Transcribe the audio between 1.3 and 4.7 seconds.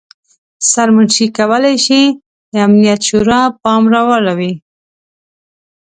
کولای شي امنیت شورا پام راواړوي.